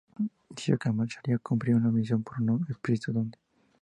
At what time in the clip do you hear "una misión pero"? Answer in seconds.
1.75-2.39